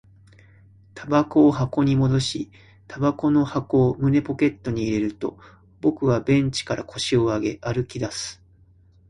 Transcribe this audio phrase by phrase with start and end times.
[0.95, 2.49] 煙草を箱に戻し、
[2.87, 5.37] 煙草の箱を胸ポケットに入れると、
[5.79, 8.41] 僕はベンチから腰を上げ、歩き出す